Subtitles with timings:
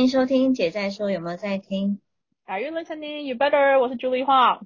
[0.00, 2.00] 欢迎收听姐在说，有没有在听
[2.46, 3.20] ？Are you listening?
[3.20, 3.78] You better.
[3.78, 4.60] 我是 Julie Huang。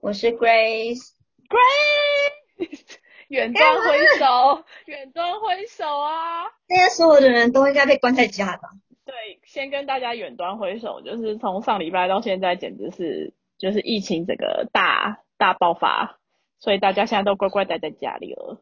[0.00, 1.12] 我是 Grace。
[1.48, 2.96] Grace，
[3.28, 6.46] 远端挥手，远端挥手啊！
[6.66, 8.70] 现在所有的人都应该被关在家吧？
[9.04, 16.18] 对，先跟大家远端挥手，就是从上礼拜到现在，简直是就是疫情整个大大爆发，
[16.58, 18.60] 所以大家现在都乖乖待在家里了。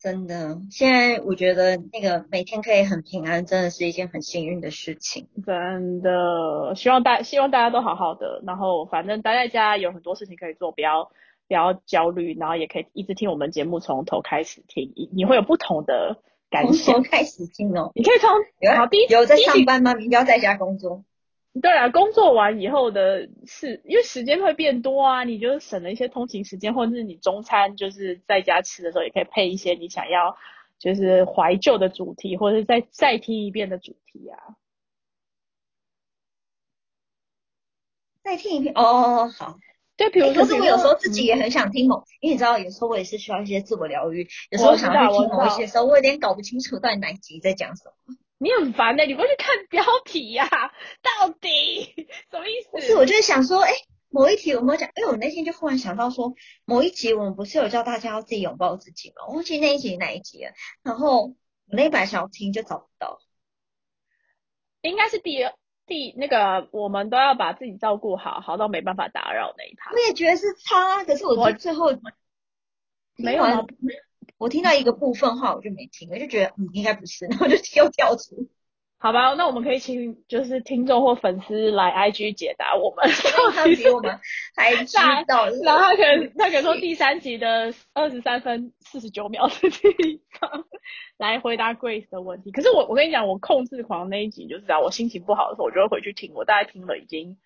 [0.00, 5.28] 真的，现在我觉得那个每天可以很平安，真的是一件很幸运的事情。
[5.44, 11.10] 真的，希望大希望大家都好好的，然后反正待在家有很多事情可以做，不要
[11.46, 16.16] 不要焦虑，然后也可以一直听我们节目从头开始听，你你会有不同的
[16.48, 17.02] 感从头。
[17.02, 17.92] 开始听哦。
[17.94, 19.92] 你可以从有好第一有在上班吗？
[19.92, 21.04] 明天要在家工作。
[21.60, 30.36] 对啊，工作完以后的事，因为时间会变多啊，你就省了一些通勤时间，或者是你中餐就是在家吃的时候，也可以配一些你想要
[30.78, 34.38] 就是怀旧的主题，或者是再再听一遍的主题啊。
[38.22, 39.58] 再听一遍哦，好。
[39.96, 44.26] 对，比如说，可是我有时候自己嗯也很想听某，因为你知道，有时候我也是需要一些自我疗愈。
[44.50, 48.14] 有时候想要去听某一些的时候，我有点搞不清楚到底哪一集在讲什么。
[48.42, 50.48] 你很烦的、你不去看标题呀、
[51.02, 51.84] 到底
[52.32, 52.70] 什么意思？
[52.70, 53.70] 不是，我就是想说，哎，
[54.08, 54.88] 某一题有没有讲？
[54.96, 56.32] 因为我那天就忽然想到说，
[56.64, 59.26] 某一集我们不是有叫大家要自己拥抱自己吗？
[59.28, 60.52] 我忘记那一集哪一集了。
[60.82, 61.34] 然后我
[61.66, 63.18] 那一版想要听就找不到。
[64.80, 65.52] 应该是第二
[65.86, 69.98] 第那个，我们都要把自己照顾好，好到没办法打扰那一趴我。
[69.98, 71.90] 也觉得是他，可是我最后
[73.16, 73.44] 没有
[74.38, 78.48] 我听到一个部分话我就没听，我就觉得嗯应该不是，然后就又跳出。
[79.02, 83.10] 好吧，那我们可以请就是听众或粉丝来 IG 解答我们。
[83.54, 84.20] 他比我们
[84.54, 84.94] 还知
[85.26, 85.48] 道。
[85.62, 90.66] 然后他可能他可能说第三集的二十三分四十九秒的地方
[91.16, 92.50] 来回答 Grace 的问题。
[92.50, 96.34] 可是我我跟你讲，我控制狂那一集就是啊，我心情不好的时候，我就会回去听。
[96.34, 97.38] 我大概听了已经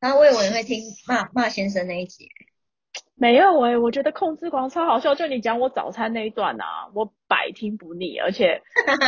[0.00, 2.28] 然后我以为你会听骂骂先生那一集，
[3.18, 5.14] 没有诶、我觉得控制狂超好笑。
[5.14, 8.60] 就你讲我早餐那一段啊，我百听不腻，而且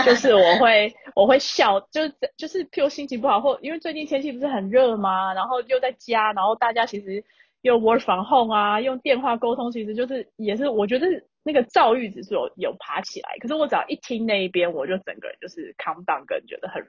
[0.04, 5.34] 就是我会我会笑，就是就是譬如心情不好，或因为最近天气不是很热嘛？
[5.34, 7.22] 然后又在家，然后大家其实
[7.60, 11.06] 又 work from home 啊，用电话沟通，其实就是也是我觉得
[11.42, 13.36] 那个躁郁指数有有爬起来。
[13.40, 16.82] 可是我只要一听那一边，我就整个人就是 calm down，跟觉得很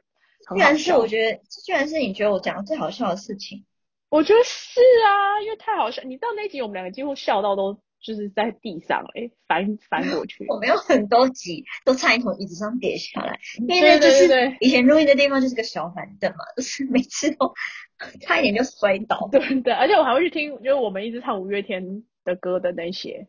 [0.48, 0.98] 很居然是笑。
[0.98, 3.66] 我觉得，居然是你觉得我讲的最好笑的事情。
[4.10, 6.02] 我觉得是啊，因为太好笑。
[6.04, 10.46] 你知道那集我们两个几乎笑到都就是在地上诶、翻翻过去。
[10.50, 17.54] 我没有很多集都差点从椅子上跌下来，因为那就是以前录音的地方就是个小板凳嘛，就是每次都
[18.26, 19.28] 差一点就摔倒。
[19.32, 23.28] 对对，而且我还会去听，就是我们一直唱五月天的歌的那些。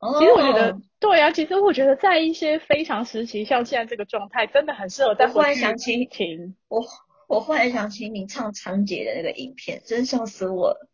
[0.00, 6.54] 哦其实我觉得，对啊，其实我觉得在一些非常时期，像现在这个状态，真的很适合再我忽然回去想起听。
[6.68, 6.80] 我
[7.28, 10.88] 我忽然想起你唱仓姐的那个影片，真笑死我了。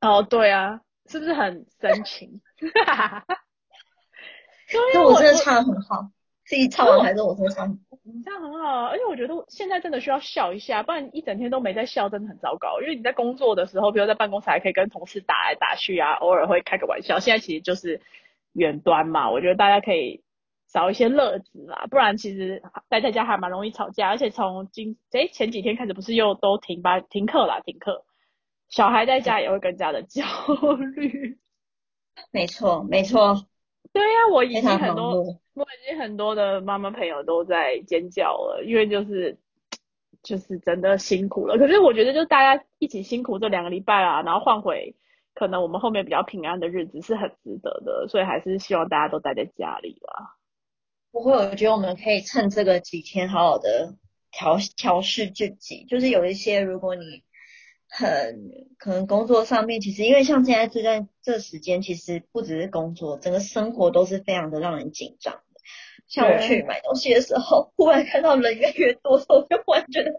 [0.00, 2.40] 哦，对啊，是不是很深情？
[2.58, 3.22] 对就啊，
[5.04, 6.10] 我我真的唱的很好，
[6.44, 7.78] 自己唱完还是我真的唱。
[8.02, 12.80] 你这样很好啊，而且我觉得现在真的需要笑一下，不然一整天都没在笑，真的很糟糕。
[12.80, 17.20] 因为你在工作的时候，比如在办公室还可以跟同事打来打去啊，偶尔会开个玩笑。
[17.20, 18.00] 现在其实就是
[18.54, 20.22] 远端嘛，我觉得大家可以
[20.68, 24.08] 找一些乐子啦，不然其实待在家还蛮容易吵架。
[24.08, 28.04] 而且从今诶前几天开始，不是又都停班停课啦，停课，
[28.68, 30.22] 小孩在家也会更加的焦
[30.94, 31.38] 虑。
[32.32, 33.46] 没错，没错，
[33.92, 35.24] 对呀、我已经很多。
[35.54, 39.36] 我已经很多的妈妈朋友都在尖叫了，因为就是
[40.22, 41.58] 就是真的辛苦了。
[41.58, 44.94] 可是我觉得，就大家一起辛苦这两个礼拜啦，然后换回
[45.34, 50.36] 可能我们后面比较平安的日子是很值得的，所以还是希望大家都待在家里啦。
[51.10, 53.94] 不会，我觉得我们可以趁这个几天好好的
[54.30, 55.84] 调调试自己。
[55.84, 57.22] 就是有一些，如果你
[57.88, 65.42] 很可能工作上面，其实因为像现在这段这时间，其实不只是工作，整个生活都是非常的让人紧张的。
[66.06, 70.10] 像我去买东西的时候，忽然看到人越来越多我就忽然觉得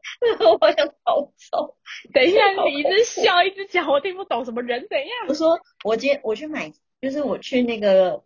[0.48, 1.22] 我好想逃
[1.52, 1.78] 走。
[2.14, 5.08] 等一下，你一直笑一直讲，我听不懂什么人怎样。
[5.28, 6.72] 我说我今天我去买，
[7.02, 8.24] 就是我去那个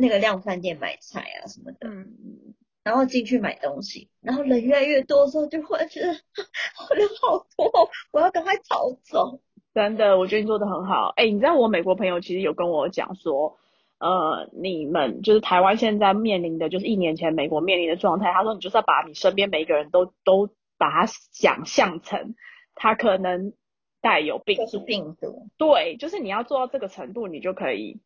[0.00, 2.54] 那个量饭店买菜啊什么的，嗯，
[2.84, 6.06] 然后进去买东西，然后人越来越多的时候，就忽然觉得
[6.94, 9.40] 人好多，我要赶快逃走。
[9.74, 11.12] 真的，我觉得你做的很好。
[11.16, 13.58] 哎，你知道我美国朋友其实有跟我讲说，
[13.98, 18.32] 呃，你们就是台湾现在面临的就是一年前美国面临的状态。
[18.32, 20.48] 他说，你就是要把你身边每一个人都都
[20.78, 22.34] 把他想象成
[22.74, 23.52] 他可能
[24.00, 24.78] 带有病就是。
[24.78, 28.00] 病毒，对，就是你要做到这个程度，你就可以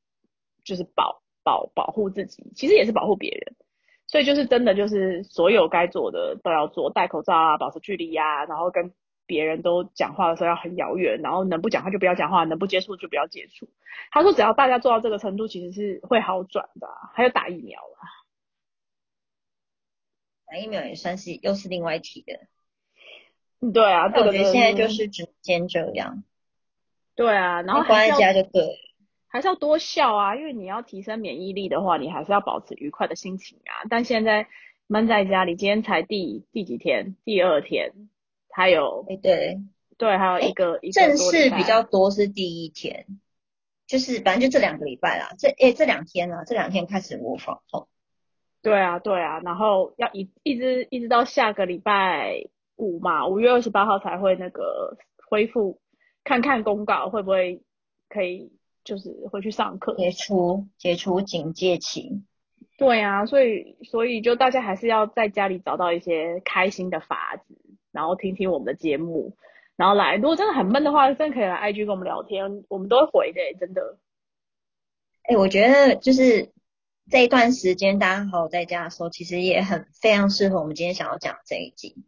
[0.64, 3.54] 就是保保保护自己，其实也是保护别人。
[4.06, 8.92] 所以就是真的就是所有该做的都要做，戴口罩啊，保持距离呀，然后跟
[9.24, 13.70] 别人都讲话的时候要很遥远，然后能不讲话就不要讲话，能不接触就不要接触。
[14.10, 16.86] 他说只要大家做到这个程度，其实是会好转的。
[17.14, 18.04] 还有打疫苗啊，
[20.46, 23.70] 打疫苗也算是又是另外一题的。
[23.72, 26.22] 对啊，我觉得现在就是只先这样。
[27.14, 28.91] 对啊，然后关在家就对。
[29.32, 33.88] 还是要多笑啊，因为你要提升免疫力的话，你还是要保持愉快的心情啊。
[33.88, 34.46] 但现在
[34.86, 37.16] 闷在家里，今天才第第几天？
[37.24, 37.92] 第二天，
[38.50, 39.58] 还有哎对
[39.96, 43.06] 对，还有一个一正式比较多是第一天，
[43.86, 45.30] 就是反正就这两个礼拜啦。
[45.38, 47.88] 这哎这两天呢，这两天开始模仿后。
[48.60, 52.44] 对啊对啊，然后要一一直一直到下个礼拜
[52.76, 54.98] 五嘛，五月二十八号才会那个
[55.30, 55.80] 恢复，
[56.22, 57.62] 看看公告会不会
[58.10, 58.52] 可以。
[58.84, 62.22] 就是回去上课，解除解除警戒期。
[62.78, 67.54] 对啊，所以所以就大家还是要在家里找到一些开心的法子，
[67.92, 69.36] 然后听听我们的节目，
[69.76, 70.16] 然后来。
[70.16, 73.98] 如果真的很闷的话，真的可以来 IG 跟我们聊天，我们都会回的，真的。
[75.24, 76.50] 哎，我觉得就是
[77.08, 82.04] 这一段时间大家好好在家的时候，其实也很非常适合我们今天想要讲这一集。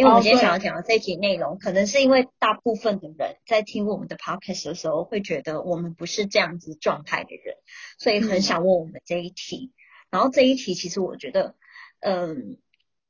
[0.00, 7.54] 因为我们今天想要讲的这一集内容，可能是因为大部分的人在听我们的 podcast 的时候，会觉得我们不是这样子状态的人，
[7.98, 9.72] 所以很想问我们这一题。
[10.10, 11.54] 然后这一题其实我觉得，
[12.00, 12.56] 嗯，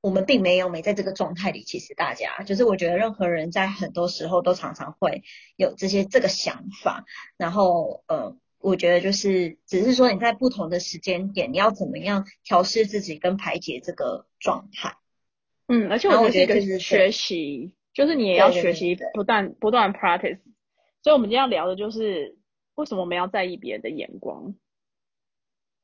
[0.00, 1.62] 我们并没有没在这个状态里。
[1.62, 5.22] 其实大家就是我觉得任何人在很多时候都常常会
[5.54, 7.04] 有这些这个想法。
[7.36, 14.96] 然后，呃，我觉得就是只是说你在不同的时间点，你要怎么样调试自己跟排解这个状态。
[15.72, 20.40] 嗯，而且我觉得是学习，就是你也要学习，不断不断 practice。
[21.00, 22.36] 所以，我们今天要聊的就是
[22.74, 24.56] 为什么我们要在意别人的眼光。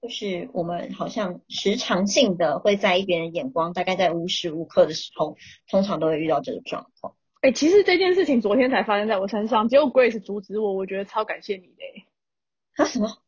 [0.02, 5.36] 就是我们好像时常性的会在意别人眼光，大概在无时无刻的时候，
[5.70, 7.14] 通常都会遇到这个状况。
[7.42, 12.06] 哎，其实这件事情昨天才发生在我身上，结果 Grace 阻止我，我觉得超感谢你的。
[12.74, 13.18] 他什么？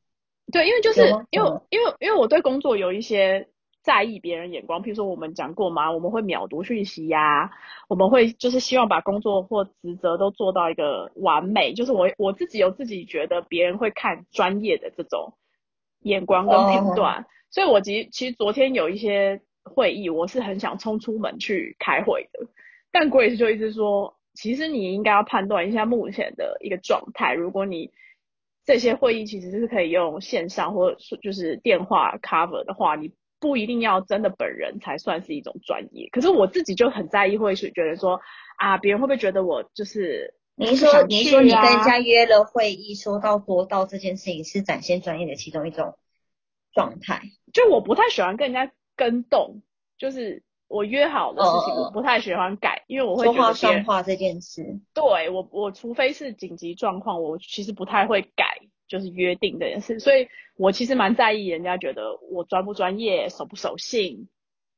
[0.50, 3.48] 对，因为就是因为因为因为我对工作有一些。
[3.82, 7.50] 在意别人眼光，譬如说我们讲过嘛，我们会秒读讯息呀，
[7.88, 15.32] 我们会就是希望把工作或职责都做到一个完美，就是我我自己有自己觉得别人会看专业的这种
[16.00, 22.46] 眼光跟评断，所以我其其实昨天有一些会议，我是很想冲出门去开会的，
[22.92, 27.90] 但 Grace 就一直说，其实你应该要判断一下目前的一个状态，如果你
[28.66, 33.12] 这些会议其实是可以用线上或者就是电话 cover 的话，你。
[33.40, 38.20] 不一定要真的本人才算是一种专业，可是我自己就很在意，会是觉得说
[38.56, 45.96] 啊，别人会不会觉得我就是您说您说你跟人家约了会议，说到做到这件事情是展现专业的其中一种
[46.72, 47.22] 状态。
[47.52, 49.62] 就我不太喜欢跟人家跟动，
[49.96, 54.80] 就是我约好的事情，我不太喜欢改，因为我会说话算话这件事。
[54.92, 58.57] 对我我除非是紧急状况，我其实不太会改。
[58.88, 60.26] 就是约定这件事，所以
[60.56, 64.28] 我其实蛮在意人家觉得我专不专业、守不守信，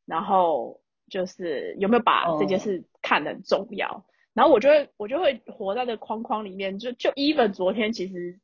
[0.05, 4.05] 然后就是有没有把这件事看得很重要。
[4.35, 8.39] 然后我就会我就会活在这框框里面，就就 even 昨天其实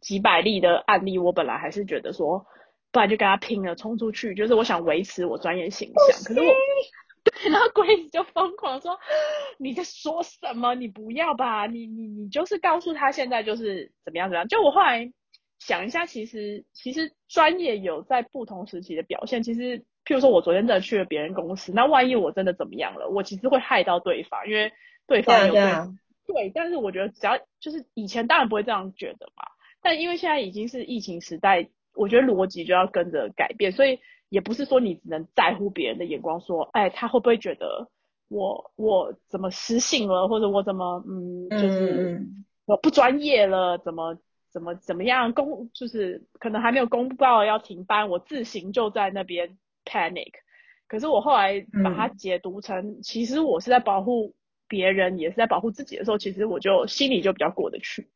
[0.00, 2.46] 几百例的案例，我本来还是觉得说，
[2.92, 6.22] 不然就跟他拼了，冲出去，就是我想维持我专业形象。
[6.24, 6.54] 可是我。
[7.30, 8.98] 对，然后 Grace 就疯狂说
[9.58, 10.74] ：“你在说什么？
[10.74, 11.66] 你不要吧！
[11.66, 15.12] 你你你就是告诉他现在就是怎么样怎么样。”就我后来
[15.58, 19.42] 想一下，其实其实专业有在不同时期的表现。
[19.42, 24.72] 其实，譬如说我昨天真的去了别人公司，那万一我真的怎么样了，我其实会害到对方，因为
[25.06, 25.54] 对方有
[26.26, 26.50] 对。
[26.54, 29.44] 但是我觉得只要就是以前当然不会这样觉得嘛，
[29.82, 33.98] 但因为现在已经是疫情时代，我觉得逻辑就要跟着改变，所以。
[34.28, 37.88] 也不是说你只能在乎别人的眼光，说，哎，他会不会觉得
[38.28, 42.26] 我我怎么失信了，或者我怎么嗯，就是
[42.66, 44.18] 我不专业了，怎么
[44.50, 50.32] 怎么怎么样公，就是可能还没有公告要停班，我自行就在那边 panic。
[50.86, 54.34] 可是我后来把它解读成，其实我是在保护
[54.66, 58.08] 别人，也是在保护自己的时候，其实我就心里就比较过得去。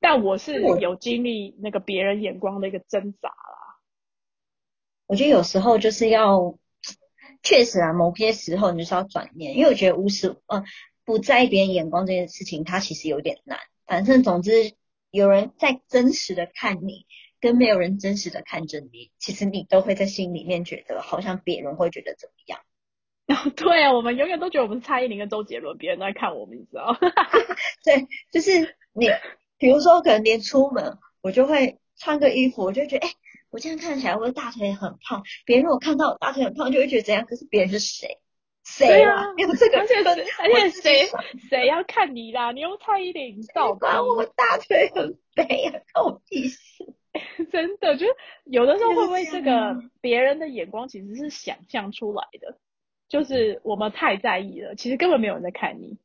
[0.00, 3.63] 但我是有经历那个别人眼光的一个挣扎啦。
[5.06, 6.56] 我觉得有时候就是要，
[7.42, 10.64] 确实啊，某些时候你就是要转念，因为我觉得无时呃
[11.04, 13.58] 不在意别人眼光这件事情，它其实有点难。
[13.86, 14.72] 反正总之，
[15.10, 17.04] 有人在真实的看你，
[17.38, 22.60] 跟没有人真实的看着你，其实你都会在心里面觉得，好像别人会觉得怎么样。
[23.54, 26.96] 对啊，我们永远都觉得我们是蔡依林跟周杰伦，别人都在看我们，你知道？
[27.84, 29.08] 对，就是你，
[29.58, 33.12] 比如说可能连出门，我就会穿个衣服，我就觉得哎。
[33.54, 37.24] 我这样看起来我的大腿很胖，别人如果看到我大腿很胖就会觉得怎样？
[37.24, 38.18] 可是别人是谁？
[38.64, 39.22] 谁啊？
[39.38, 39.78] 有这个？
[39.78, 41.08] 而且而且谁
[41.48, 42.50] 谁要看你啦？
[42.50, 46.58] 你用蔡依林照吧，我大腿很肥啊， 关我屁事！
[47.52, 52.58] 真的，就是有的时候会不会这个别人的眼光其实是想象出来的？
[53.08, 55.96] 就是我们太在意了，其实根本没有人在看你。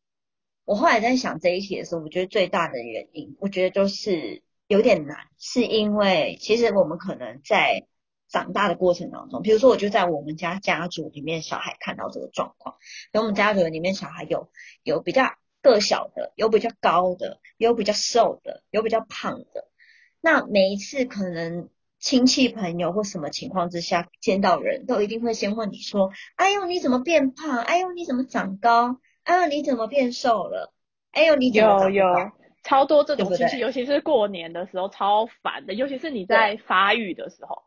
[0.66, 7.88] 我后来在想这一题的时候，我觉得最大的原因，我觉得就是有点难，是因为其实我们可能在
[8.30, 12.76] 长大的过程当中，比如说我就在我们家家族里面，小孩看到这个状况，
[13.12, 14.52] 然后我们家族里面小孩有
[14.84, 15.34] 有比较
[15.64, 19.68] 个小的，有比较高的，有比较瘦的，有比较胖的。
[20.22, 27.58] 那每一次可能亲戚朋友或什么情况之下见到人都一定会先问你说：“哎呦你怎么变胖？
[27.58, 29.46] 哎呦你怎么长高？”啊！
[29.46, 30.74] 你怎么变瘦了？
[31.12, 32.06] 哎呦，你有有
[32.70, 37.64] 超多这种亲戚，尤其是过年的时候超烦的，尤其是你在发育的时候。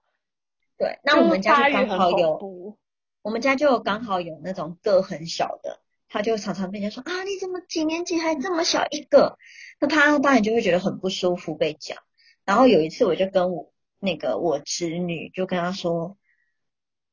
[0.79, 2.79] 对，那我们家就刚好有，
[3.23, 9.39] 我们家就刚好有那种个很小的，他就常常被人家说啊，你怎么几年级还这么小一个？
[9.81, 11.99] 那他当然就会觉得很不舒服被讲。
[12.45, 16.17] 然后有一次，我就跟我那个我侄女就跟他说。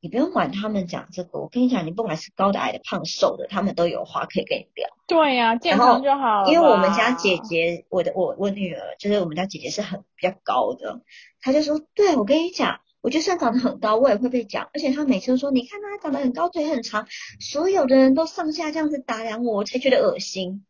[0.01, 4.87] 你不用管他们讲这个，我跟你讲，你不管是高的、矮的、胖瘦的，他们都有话可以跟你聊。
[5.07, 6.45] 对呀，健康就好。
[6.45, 11.01] 因为我们家姐姐，我的我我女儿，就是我们家姐姐是很比较高的，
[11.41, 17.05] 她就说，对我跟你讲，我就算长得很高，我也会被讲，而且她每次都说，你看她长得很高，腿很长，
[17.41, 20.65] 所有的人都上下这样子打量我，我才觉得恶心。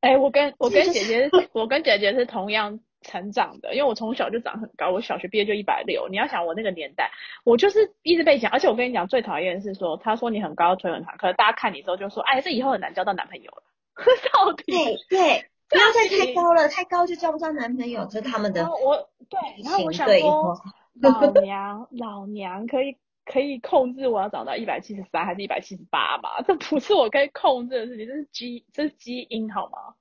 [0.00, 2.80] 哎，我跟我跟姐姐，我跟姐姐是同样。
[3.04, 6.08] 成长的，因为我从小就长很高，我小学毕业就一百六。
[6.08, 7.10] 你要想我那个年代，
[7.44, 13.62] 我就是一直被讲，而且我跟你讲最讨厌的是说，他说你很高，腿很长，可是大家看你之后就说，哎，这以后很难交到男朋友了。
[14.32, 18.68] 到底对对，不要再太高了，太高就交不到男朋友，这是他们的。
[18.68, 20.56] 我对，然后我想说，
[21.00, 26.42] 老娘 老娘可以可以控制我要长到一百七十三还是一百七十八吗？
[26.44, 29.94] 这不是我可以控制的事情，这是基这是基因好吗？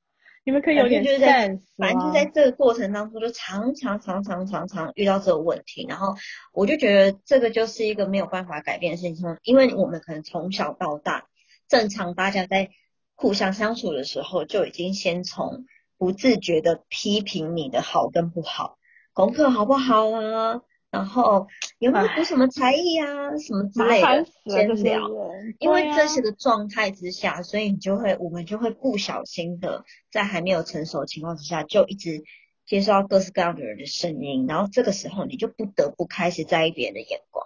[0.46, 6.16] 你们可以有点就是在，反正就在这个过程当中，就常常常常常常遇到这个问题，然后
[6.52, 11.28] 我就觉得这个就是一个没有办法改变的事情，因为我们可能从小到大，
[11.70, 12.72] 正常大家在
[13.16, 15.66] 互相相处的时候，就已经先从
[15.98, 18.78] 不自觉的批评你的好跟不好，
[19.14, 20.62] 功课好不好啊？
[20.94, 21.48] 然后
[21.80, 25.10] 有没有补什么才艺啊，什么之类的先聊，
[25.58, 32.24] 因为真实的状态之下，所以你就会，我们就会不小心的在还没有成熟的情况之下，就一直
[32.68, 37.44] 接受到各式各样的人的声音，然后这个时候你就不得不开始在意别人的眼光。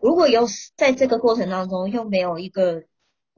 [0.00, 2.82] 如果有在这个过程当中又没有一个，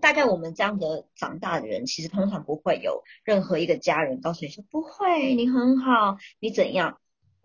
[0.00, 6.98] 大概我们这样的长大的人，其实通常不会有任何一个家人告诉你说不会，你很好，你怎样。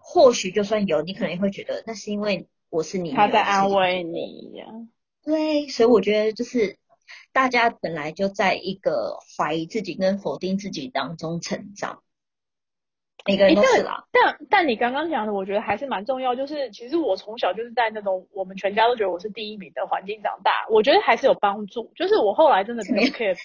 [0.10, 4.66] 或许就算有，你可能也会觉得那是因为我是你，他在安慰你呀。
[5.22, 6.78] 对，所以我觉得就是
[7.34, 12.04] 大家本来就在一个怀疑自己跟否定自己当中成长，
[13.26, 14.06] 每个人都是啦。
[14.14, 16.34] 但但你刚刚讲的，我觉得还是蛮重要。
[16.34, 21.92] 就是其实我从小就是在那种我们全家都觉得我是第一名的环境长大，我觉得还是有帮助。
[21.98, 23.38] 就是我后来真的没有 care。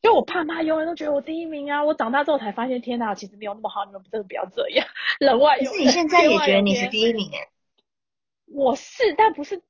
[0.00, 1.82] 就我爸妈永远都觉得我第一名啊！
[1.82, 4.86] 我长大之后才发现，天哪，其实没有那么好，你们真的不要这样。
[5.20, 7.48] 人外有，可是你现在也觉得你是第一名哎？
[8.46, 9.62] 我是，但不是。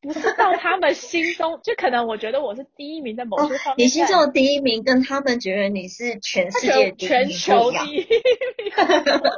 [0.00, 3.84] 不是到他们心中，就可能我觉得我是第一名在某些方面。
[3.84, 8.06] 你心中的第一名跟他们觉得你是全世界全球第一名，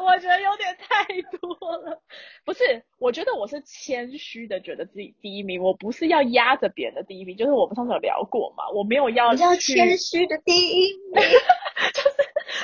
[0.05, 1.05] 我觉得有点太
[1.39, 2.03] 多了。
[2.45, 5.63] 不是，我觉得我是谦虚的，觉得自己第一名。
[5.63, 9.33] 我不是要压着别人的第一名，就是我们上次有聊过嘛，我没有要。
[9.35, 11.23] 要谦虚的第一名，
[11.95, 12.17] 就是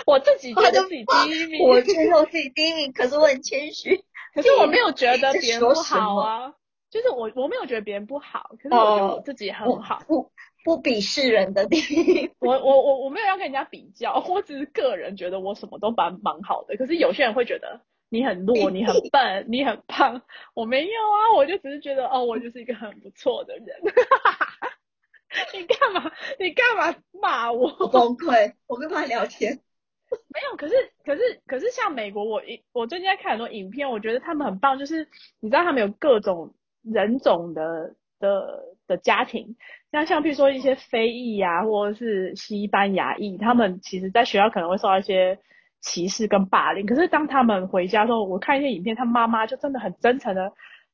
[0.04, 1.62] 我自己觉得自己第一名。
[1.62, 6.52] 我觉得我自己第一名，可是我很谦虚，可是我没有觉得别人不好啊。
[6.96, 10.32] 就是我我没有觉得别人不好，可是我觉得我自己很好，不
[10.64, 12.30] 不鄙视人的地。
[12.38, 16.74] 我 我我我没有要跟人家比较，我只是个人觉得我什么都蛮蛮好的。
[16.78, 20.22] 可是有些人会觉得你很弱，你很 笨，你很胖。
[20.54, 23.66] 我没有啊，我就只是觉得哦，我就是一个很不错的人。
[25.52, 26.10] 你干嘛？
[26.40, 27.68] 你干嘛骂我？
[27.88, 28.54] 崩溃！
[28.66, 29.60] 我跟他聊天。
[30.08, 30.74] 没有，可是
[31.04, 35.06] 可是可是像美国，我一我最近在看很多影片，我觉得他们很棒，就是
[35.40, 36.54] 你知道他们有各种。
[36.92, 39.56] 人种的的的家庭，
[39.90, 45.38] 那像比如说一些非裔啊，或者是西班牙裔，他们其实在学校可能会受到一些
[45.80, 46.86] 歧视跟霸凌。
[46.86, 50.52] 可是当他们回家之后，我看一些影片，他妈妈就真的很真诚的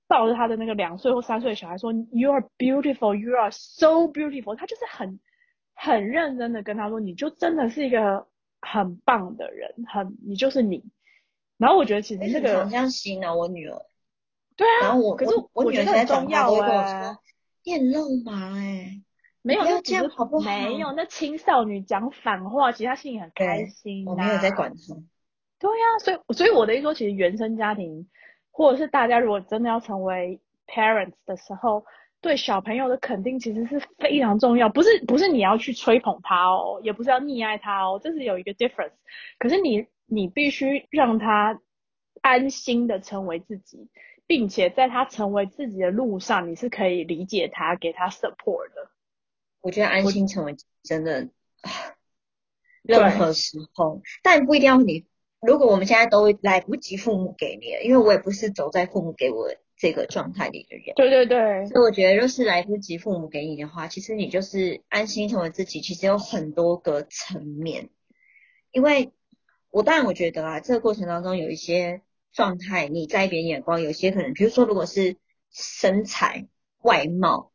[0.08, 5.20] 抱着他的那个两岁或三岁的小孩说：“You are beautiful, you are so beautiful。”他就是很
[5.74, 8.26] 很认真的跟他说：“你就真的是一个
[8.60, 10.82] 很棒的人，很你就是你。”
[11.58, 13.80] 然后我觉得其实这个好像洗脑我女儿。
[14.56, 17.18] 对啊，然后我可是我我女儿觉得很重要都会跟我哎说，，
[17.64, 19.02] 你很肉麻哎、
[19.42, 24.50] 没有，这样好不好没有，那青少女讲反话，其实她心里很开对心、我没有在。
[24.50, 24.76] 管她。
[25.58, 28.08] 对呀、所以所以我的意思说，其实原生家庭，
[28.50, 31.84] 或者是大家如果真的要成为 parents 的时候，
[32.20, 38.90] 对小朋友的肯定其实是非常重要，不是不是你要去吹捧他哦，也不是要溺爱他哦，这是有一个 difference。
[39.38, 41.60] 可是你你必须让他
[42.22, 43.88] 安心的成为自己，
[44.26, 48.90] 并且在他成为自己的路上，你是可以理解他，给他 support 的。
[49.60, 51.28] 我觉得安心成为真的，
[52.82, 55.06] 任何时候，但不一定要你。
[55.40, 65.80] 如果我们现在都来不及父母给你了，因为我也不是走在父母给我这个状态里的人，对对对，所以我觉得，若是来不及父母给你的话，其实你就是安心成为自己。
[65.80, 67.90] 其实有很多个层面，
[68.70, 69.12] 因为
[69.70, 72.02] 我当然我觉得啊，这个过程当中有一些
[72.32, 75.16] 状态，你在意别人眼光，有些可能，比如说如果是
[75.50, 76.48] 身材、
[76.82, 77.52] 外貌，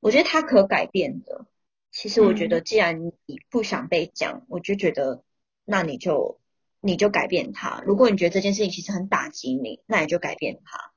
[0.00, 1.46] 我觉得它可改变的。
[1.90, 5.22] 其实我觉得，既然你不想被讲，我就觉得，
[5.64, 6.40] 那你就
[6.80, 7.82] 你就改变它。
[7.86, 10.92] 如果你觉得这件事情其实很打击你，那你就改变它。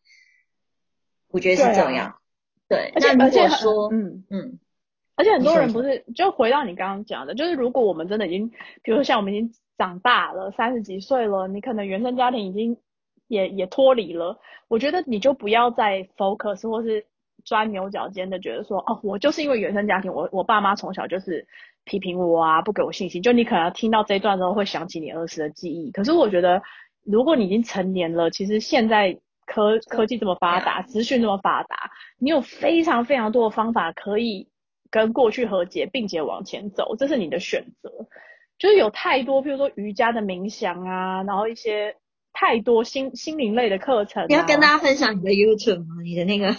[1.30, 2.20] 我觉得是这样。
[2.68, 4.26] 对，而且那如果说，嗯。
[4.30, 4.60] 嗯，
[5.16, 8.50] 而且很多人不是，就回到你刚刚讲的，就是如果我们真的已经，
[8.84, 12.78] 比如说像我们已经长大了，三十几岁了，你可能原生家庭已经
[13.30, 17.06] 也也脱离了，我觉得你就不要再 focus 或是
[17.46, 21.48] 钻牛角尖的觉得说，哦，我就是因为原生家庭，我我爸妈从小就是
[21.86, 25.92] 批评我啊，不给我信心，就你可能听到这一段之后会想起你儿时的记忆。
[25.92, 26.62] 可是我觉得，
[27.06, 34.48] 如果你已经成年了，其实现在科科技这么发达，资讯这么发达，你有非常非常多的方法可以
[34.92, 37.92] 跟过去和解，并且往前走，这是你的选择。
[38.58, 41.96] 就是有太多，譬如说瑜伽的冥想啊，然后一些
[42.34, 44.26] 太多心心灵类的课程、啊。
[44.28, 46.02] 你要跟大家分享你的 YouTube 吗？
[46.04, 46.56] 你的那个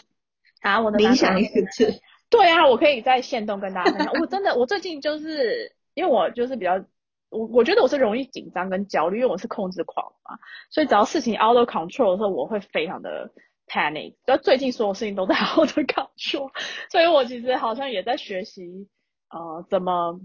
[0.62, 4.12] 啊，我的冥想 YouTube，对啊，我可以在线动跟大家分享。
[4.20, 6.84] 我真的，我最近就是因为我就是比较，
[7.30, 10.38] 我我觉得我是容易紧张跟焦虑，因为我是控制狂嘛，
[10.70, 13.30] 所以只要事情 out of control 的时候，我会非常的
[13.66, 14.14] panic。
[14.26, 16.50] 然后最近所有事情都在 out of control，
[16.90, 18.88] 所以我其实好像也在学习
[19.30, 20.20] 呃怎么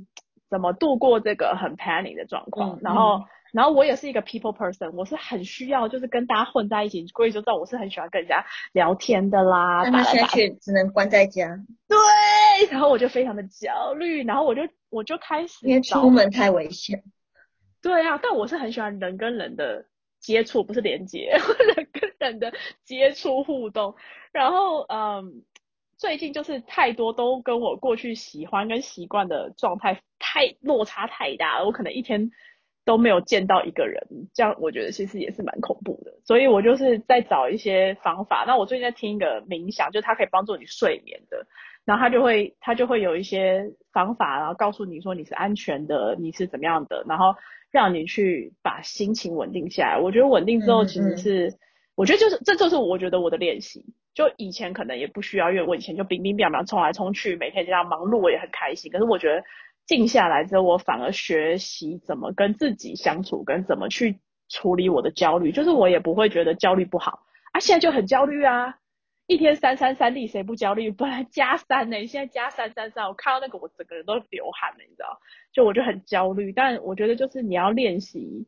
[0.50, 2.76] 怎么度过这个很 panic 的状况。
[2.76, 3.24] 嗯然后，
[3.56, 17.02] 然后我也是一个 people person，我是很需要就是跟大家混在一起，所以就知道我是很喜欢跟人家聊天的啦，但他现在却只能关在家，对，然后我就非常的焦虑，然后我就我就开始因为找出门太危险。
[17.82, 19.86] 对啊，但我是很喜欢人跟人的
[20.20, 21.32] 接触，不是连接，
[21.78, 22.52] 人跟人的
[22.84, 23.96] 接触互动。
[24.34, 25.44] 然后嗯，
[25.98, 32.32] 最近就是太多都跟我过去喜欢跟习惯的状态太落差太大了，我可能一天
[32.86, 36.14] 都没有见到一个人，这样我觉得其实也是蛮恐怖的。
[36.24, 38.46] 所以我就是在找一些方法。
[38.48, 41.46] 那我最近在听一个冥想，就是它可以帮助你睡眠的。
[41.84, 47.36] 然后它就会它就会有一些方法，然后告诉你说你是安全的，你是怎么样的，然后
[47.72, 50.00] 让你去把心情稳定下来。
[50.00, 51.54] 我觉得稳定之后嗯其实是，
[51.96, 53.84] 我觉得就是这就是我觉得我的练习。
[54.16, 58.90] 就以前可能也不需要，因为我以前就冰冰冰冰冲来冲去，每天这样忙碌，我也很开心。
[58.92, 59.44] 可是我觉得
[59.88, 64.20] 静下来之后，我反而学习怎么跟自己相处，跟怎么去
[64.50, 65.52] 处理我的焦虑。
[65.52, 68.76] 就是我也不会觉得焦虑不好啊，现在就很焦虑啊。
[69.28, 70.92] 一天三三三例，谁不焦虑？
[70.92, 75.20] 本来加三呢、现在加三三三，我看到那个我整个人都流汗了，你知道？
[75.52, 78.46] 就我就很焦虑，但我觉得就是你要练习，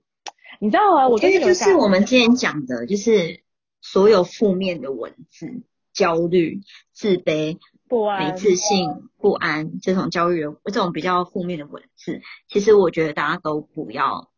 [0.60, 1.08] 你知道啊？
[1.08, 3.42] 我觉得就是我们之前讲的，就是
[3.82, 6.62] 所有负面的文字，焦虑、
[6.94, 14.30] 自卑、没不安，自信、不安这种焦虑的这种比较负面的文字，其实我觉得大家都不要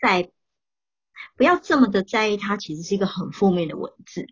[0.00, 0.30] 再
[1.36, 4.26] 不要这么的在意它，其实是一个很负面的文字。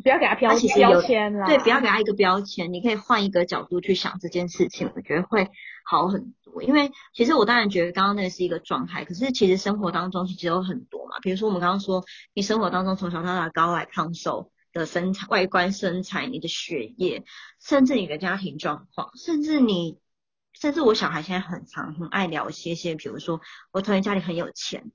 [0.00, 5.50] 不要给他标它其实有标签啦，对，不要给他一个标签，你可以换一个角度去想这件事情，我觉得会
[5.84, 6.62] 好很多。
[6.62, 17.24] 因为其实我当然觉得刚刚那个是一个状态，可是其实生活当中其实有很多嘛，比如说我们刚刚说，你生活当中从小到大高矮胖瘦的身材、外观身材、你的学业，
[17.60, 19.98] 甚至你的家庭状况，甚至你，
[20.54, 23.40] 甚至我小孩现在很常很爱聊一些些，比如说
[23.72, 24.90] 我同学家里很有钱，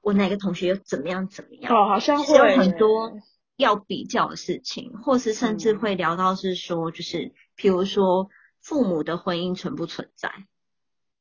[0.00, 3.12] 我哪个同学又怎么样怎么样，哦，好像会有很多
[3.56, 5.78] 要比较的事情，或是甚至嗯。
[5.78, 8.28] 会聊到是说，就是比如说
[8.60, 10.32] 父母的婚姻存不存在？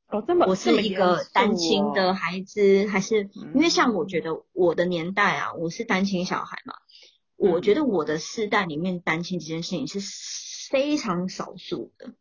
[0.07, 2.13] 哦，这么我是一个单亲的哦。
[2.13, 6.84] 孩子，还是因为像我嗯觉得我的年代啊，我是单亲小孩嘛，嗯
[7.35, 9.99] 我觉得我的世代里面单亲这件事情是
[10.69, 12.13] 非常少数的，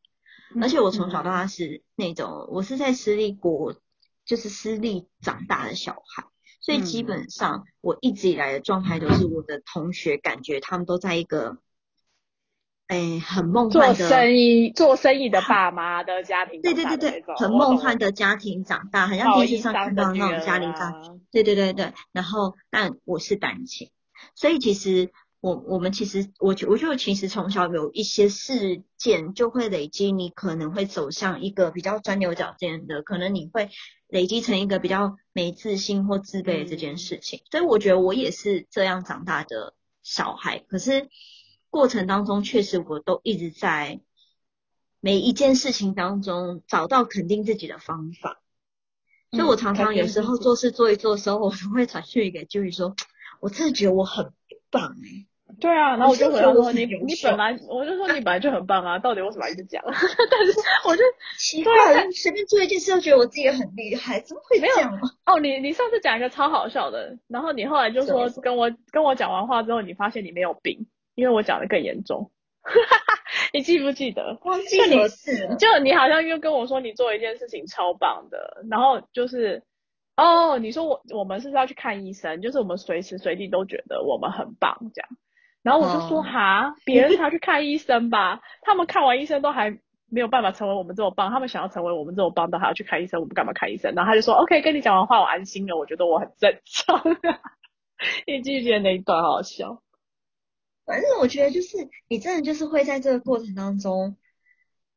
[0.60, 3.74] 而且我从小到大是那种我是在私立国，
[4.24, 6.24] 就是私立长大的小孩。
[6.60, 11.58] 所以基本上我一直以来的状态都是我的同学感觉他们都在一个，
[12.86, 23.90] 哎，很梦幻的做生意做生意的爸妈的家庭，对对对对，很梦幻的家庭长大，很像电视上看到那种家庭长，对对对对，然后但我是单亲，
[24.34, 25.10] 所以其实。
[25.40, 33.68] 我我们其实我我觉得其实从小有一些事件就会累积，你可能会走向一个比较钻牛角尖的，可能你会
[34.08, 37.42] 累积成一个比较没自信或自卑的这件事情。
[37.50, 41.10] 所以我觉得我也是这样长大的小孩，可是
[41.68, 44.00] 过程当中确实我都一直在
[44.98, 48.40] 每一件事情当中找到肯定自己的方法。
[49.30, 52.96] 所以我常常有时候做事做一做的时候，我都会传讯给就是说，
[53.44, 54.32] 我真的觉得我很
[54.70, 55.26] 棒哎。
[55.60, 59.84] 对啊，然后我就回答说你你本来我就说你本来就很棒啊，到底为什么一直讲？
[59.86, 60.52] 但是
[60.88, 61.02] 我就
[61.38, 64.98] 奇怪，随便做一件事都觉得我自己很厉害，怎么会这样？
[65.26, 72.30] 哦，你你上次讲一个超好笑的，然后你后来就说跟我跟我讲完话之后，你发现你没有病，因为我讲的更严重。
[73.52, 74.38] 你记不记得？
[74.42, 79.62] 忘记什事就你好像又跟我说你做一件事情超棒的，然后就是
[80.16, 85.08] 哦，你说我我们是要去看医生，就是我们随时随地都觉得我们很棒这样。
[85.62, 89.70] 然后我就说哈，别人才去看医生吧，他们看完医生都还
[90.08, 93.94] 没有办法成为我们这么棒，他们想要成为我们这么棒都还要去看医生，我们干嘛看医生？
[93.94, 97.02] 然后他就说 OK，跟你讲完话我安心了，我觉得我很正常。
[98.26, 99.82] 你记不记得那一段好笑？
[100.84, 104.16] 反正我觉得就是你真的就是会在这个过程当中，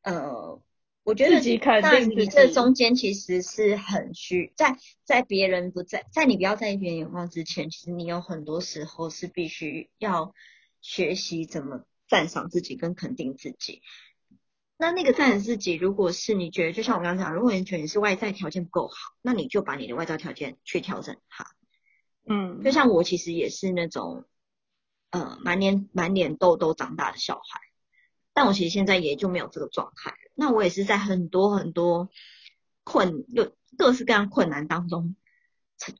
[0.03, 0.59] 呃，
[1.07, 1.39] 我觉得
[1.81, 10.33] 但你这中间其实是很虚，在在别人不在，在你不要在意别人眼光之前，其实你有很多时候是必须要。
[10.79, 13.81] 学习怎么赞赏自己跟肯定自己。
[14.77, 21.47] 那那个赞赏自己，如果是你觉得，就像我刚刚讲，如果你觉得你是外在条件不够好，那你就把你的外在条件去调整它。
[22.29, 24.25] 嗯，就像我其实也是那种，
[25.09, 27.59] 呃，满脸满脸痘痘长大的小孩，
[28.37, 30.13] 但我其实现在也就没有这个状态。
[30.35, 32.07] 那我也是在很多很多
[32.83, 35.15] 困有各式各样困难当中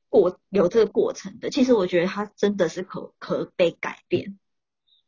[0.07, 1.49] 过有这个过程的。
[1.49, 4.37] 其实我觉得它真的是可可被改变。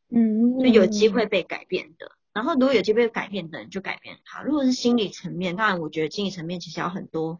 [0.10, 2.13] 嗯，就有机会被改变的。
[2.34, 4.42] 然后如果有机会改变的人，就改变它。
[4.42, 7.39] 如果是心理层面，当然我觉得心理层面其实要很多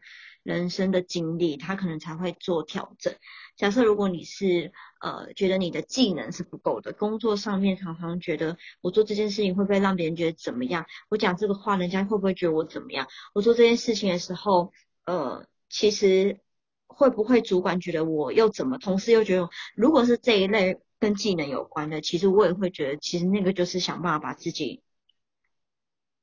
[0.54, 3.14] 人生的经历，他可能才会做调整。
[3.56, 10.86] 假设如果你是呃觉得你的技能是不够的，工作上面常常觉得我做这件事情会不会让别人觉得怎么样？
[11.10, 13.08] 我讲这个话，人家会不会觉得我怎么样？
[13.34, 14.74] 我做这件事情的时候，
[15.06, 16.40] 呃，其实
[16.88, 18.78] 会不会主管觉得我又怎么？
[18.78, 20.80] 同事又觉得，如果是这一类。
[21.02, 24.84] 跟技能有关的，其实我也会觉得，其实那个就是想办法把自己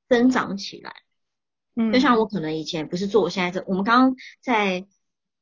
[0.07, 1.06] 增长起来。
[1.77, 4.87] 嗯，就像我可能以前不是做我现在这，我们刚刚在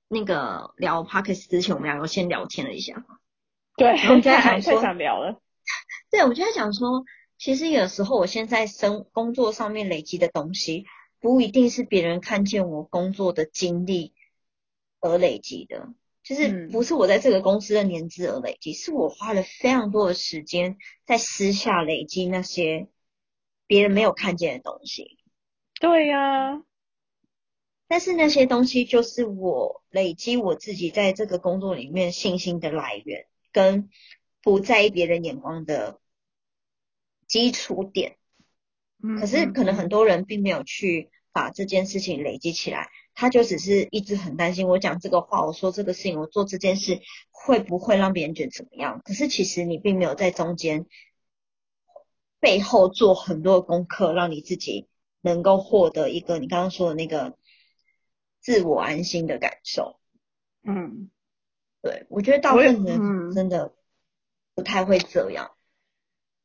[0.09, 3.07] 那个聊 p o c k e t 之前，我们两个先聊天了一下。
[3.77, 5.41] 对，我们在想说，想聊了。
[6.11, 7.05] 对，我就在想说，
[7.39, 10.85] 其实有时候我现在生工作上面累积的东西，
[11.21, 14.13] 不一定是别人看见我工作的经历
[15.01, 15.89] 而累积的。
[16.23, 22.89] 就是不是我在这个公司的年资而累积，是我花了非常多的时间在私下累积那些
[23.67, 25.19] 别人没有看见的东西。
[25.81, 26.63] 对呀，
[27.89, 33.91] 但是那些东西就是我累积我自己在这个工作里面信心的来源，跟
[34.41, 36.01] 不在意别人眼光的
[37.27, 38.17] 基础点。
[39.21, 42.89] 可是可能很多人并没有去把这件事情累积起来。
[43.17, 49.01] 他就只是一直很担心，我讲这个话，我说这个事情，我做这件事会不会让别人觉得怎么样？
[49.05, 50.87] 可是其实你并没有在中间
[52.41, 54.89] 背后做很多的功课，让你自己
[55.25, 57.35] 能够获得一个你刚刚说的那个
[58.41, 59.97] 自我安心的感受。
[60.65, 61.11] 嗯，
[61.83, 63.73] 对，我觉得大部分人真的
[64.55, 65.51] 不太会这样。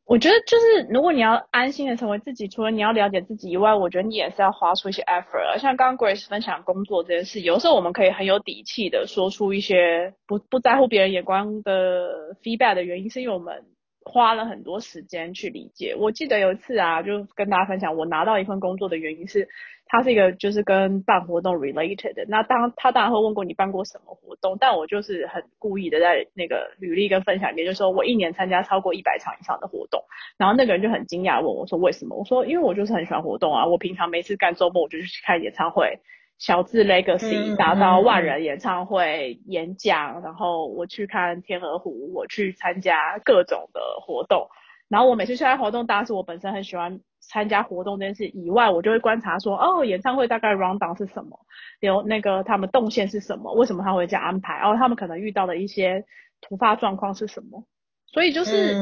[0.05, 5.59] 我觉得就是，如果你要安心的成为自己，除了你要了解自己以外，我觉得你也是要花出一些 effort。
[5.59, 13.67] 像刚刚 Grace 分享工作这件事，有时候我们可以很有底气的说出一些不不在乎别人眼光的 feedback 的原因，是因为我们
[14.03, 15.95] 花了很多时间去理解。
[15.95, 19.47] 我记得有一次啊，就跟大家分享，我拿到一份工作的原因是。
[19.91, 30.03] 他是一个就是跟办活动 related 的，那当他当然会问过你办过什么活动，但我就是很故意的在那个履历跟分享里面就说我一年参加超过一百场以上的活动，
[30.37, 32.15] 然后那个人就很惊讶问我说为什么？
[32.15, 35.97] 我说因为我就是很喜欢活动啊，我平常没事干，周末我就去看演唱会，
[36.39, 44.47] 小智 Legacy 达到万人演唱会演讲，然后我去看天鹅湖，我去参加各种的活动，
[44.87, 46.99] 然后我每次参加活动，当然是我本身很喜欢。
[47.21, 51.37] 参加活动这件事以外，我就会观察说，哦，演唱会大概 round down 是什么，
[51.79, 56.03] 有那个他们动线是什么，为什么他会这样安排，然后他们可能遇到的一些
[56.41, 57.63] 突发状况是什么。
[58.07, 58.73] 所以就是，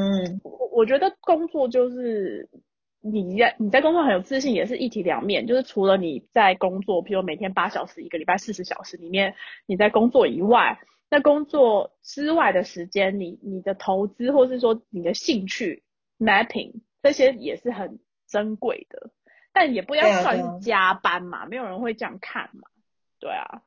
[0.44, 2.48] 我我觉得工作就是
[3.00, 5.46] 你在你在工作很有自信，也是一体两面。
[5.46, 9.34] 就是除了你在工作，比如每天八小时，一个礼拜四十小时里面
[9.66, 15.82] 你在工作以外，在工作之外的时间，你你的投资或是说你的兴趣
[16.18, 19.10] mapping 这些也是很珍贵的，
[19.52, 22.68] 但也不要算是加班嘛，没有人会这样看嘛，
[23.20, 23.62] 对啊。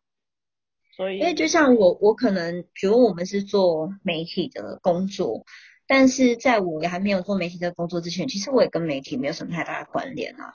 [0.97, 5.45] 所以，因为就像我，我可能，比如我们是做媒体的工作，
[5.93, 10.53] 但是在我还没有做媒体的工作之前，其实我也跟媒体没有什么太大的关联啊。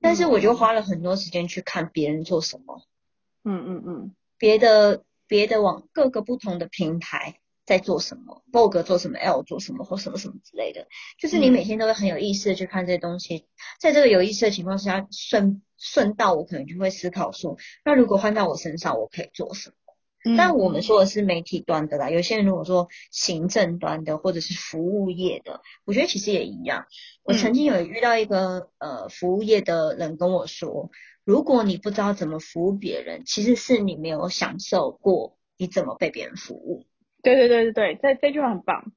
[0.00, 2.82] 但是我就花了很多时间去看别人做什么，
[3.42, 10.86] 嗯嗯嗯，别的别的网各个不同的平台在做什么，Vogue 做什么，L 做什么，或什么什么之类的，
[11.18, 13.48] 就是你每天都会很有意思的去看这些东西。
[13.80, 19.85] 在这个有意思的情况下，顺顺道我可能就会思考说，那如果换到我身上，我可以做什么？
[20.36, 26.86] 但我们说的是媒体端的啦，有些人如果说行政端的或者是服务业的，我觉得其实也一样。
[27.22, 30.90] 我曾经有遇到一个呃服务业的人跟我说，
[31.24, 36.86] 如果你不知道怎么服务别人，其实是你没有享受过你怎么被别人服务。
[37.22, 38.92] 对对对对对，这这句话很棒。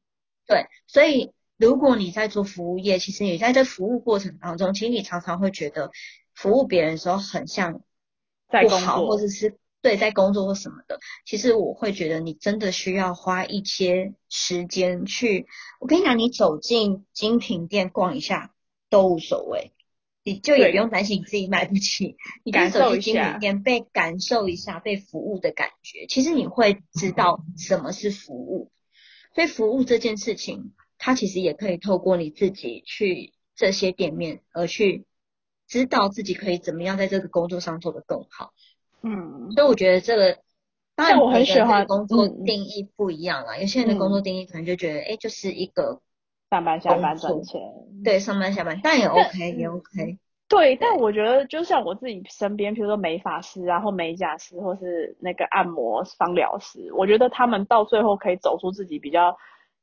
[0.47, 5.91] 对，所以如果你在做服务业，其实你在这服务过程当中，其实你常常会觉得
[6.33, 7.81] 服务别人的时候很像
[8.49, 9.57] 在工作，或者是。
[9.81, 15.47] 对，在工作或什么的，其实我会觉得你真的需要花一些时间去。
[15.79, 18.53] 我跟你讲，你走进精品店逛一下
[18.89, 19.71] 都无所谓，
[20.23, 22.17] 你就也不用担心你自己买不起。
[22.43, 28.71] 你就走进精品店，被感受一下被服务的感觉，其实你会知道什么是服务。
[29.33, 35.05] 所以服务这件事情，它其实也可以透过你自己去这些店面，而去
[35.67, 38.51] 知道自己可以怎么样在这个工作上做得更好。
[39.01, 40.37] 嗯，所以我觉得这个，
[40.95, 43.57] 当然我很喜欢工作定义不一样啦。
[43.57, 46.01] 有些人的工作定义可能就觉得，哎，就是一个
[46.49, 47.61] 上班下班赚钱，
[48.03, 50.17] 对，上班下班，但也 OK，也 OK。
[50.47, 59.37] 对，但我觉得就像我自己身边，比如说美发师啊，或美甲师，或是那个按摩芳疗师，我觉得他们到最后可以走出自己比较。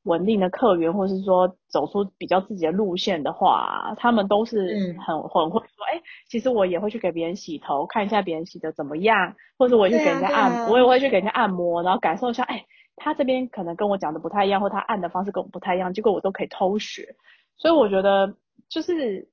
[0.07, 12.65] 稳定的客源，或是说走出比较自己的路线的话，他们都是很很会说，哎，其实我也会去给别人洗头，看一下别人洗的怎么样，或者我去给人家按，我也会去给人家按摩，然后感受一下，哎，
[12.97, 17.15] 他这边可能跟我讲的不太一样，或他按的方式跟我不太一样，结果我都可以偷学。
[17.59, 18.35] 所以我觉得，
[18.69, 19.29] 就是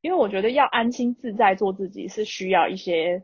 [0.00, 3.22] 因为我觉得要安心自在做自己，是需要一些。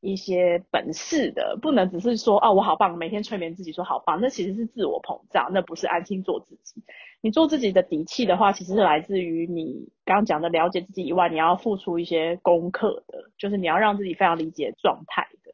[0.00, 6.82] 一些本事的，不能只是说哦，我好棒，每天催眠自己说好棒，那其实是自我膨胀，那不是安心做自己。
[7.20, 15.52] 你做自己的底气的话，其实是来自于你刚刚讲的了解自己以外，你要付出一些功课的，就是你要让自己非常理解状态的。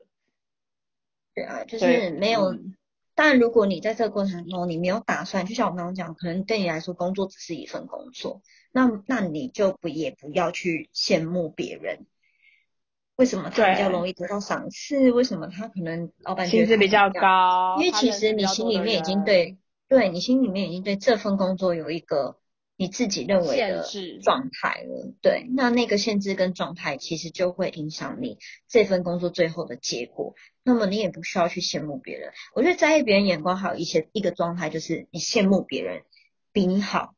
[1.34, 2.54] 对啊，就是没有。
[3.16, 12.06] 但如果你在这个过程中你没有打算，就像我刚刚讲，可能对你来说工作只是一份工作，那那你就不也不要去羡慕别人。
[13.16, 15.12] 为什么他比较容易得到赏赐？
[15.12, 17.76] 为什么他可能老板薪资比较高？
[17.78, 19.56] 因为其实你心里面已经对，
[19.88, 22.38] 对你心里面已经对这份工作有一个
[22.76, 23.86] 你自己认为的
[24.20, 25.14] 状态了。
[25.22, 30.34] 对，那那个限制跟状态其实就会影响你这份工作最后的结果。
[30.64, 32.32] 那么你也不需要去羡慕别人。
[32.52, 36.02] 我觉得在意别人眼光还有一些一个状态，就是你羡慕别人
[36.52, 37.14] 比你好，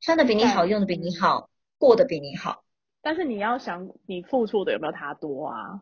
[0.00, 2.64] 穿的比你好，用的比你好，过得比你好。
[3.02, 5.80] 但是你要想，你付出的有没有他多啊？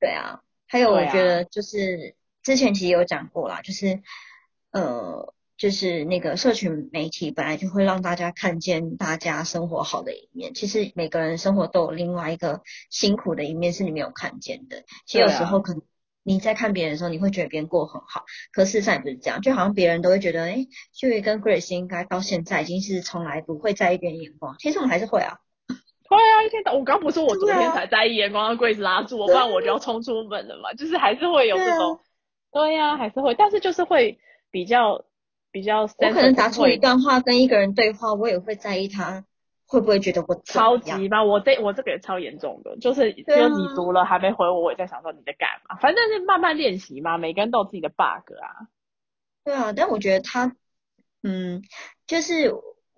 [0.00, 4.02] 对啊，还有我觉得就是之前其实有讲过啦，就是
[4.70, 14.84] 呃，就是那个社群媒体本来就会让大家看见大家生活好的一面，其实每个人生活都有另外一个辛苦的一面是你没有看见的。
[15.06, 15.82] 其实有时候可能
[16.22, 25.38] 你在看别人的时候，你会觉得别人过很好，可事实上也不是这样，就好像别人都会觉得，哎，就业跟 Grace 应该到现在已经是从来不会在意别人眼光，其实我们还是会啊。
[26.16, 30.72] 对啊，一天到我刚不是我昨天才在意眼光的柜子拉住我，不然我就要冲出门了嘛。
[30.78, 32.00] 就是还是会有这种，
[32.52, 34.18] 对呀，还是会，但是就是会
[34.50, 35.04] 比较
[35.50, 35.82] 比较。
[35.82, 39.24] 我可能答错一段话跟一个人对话，我也会在意他
[39.66, 41.24] 会不会觉得我超级吧。
[41.24, 45.76] 我这我这个也超严重的，就是就你读了还没回我，我也在想说你在干嘛。
[45.76, 48.68] 反正是慢慢练习嘛，每个人都有自己的 bug 啊。
[49.44, 50.54] 对啊，但我觉得他，
[51.22, 51.62] 嗯，
[52.06, 52.54] 就是。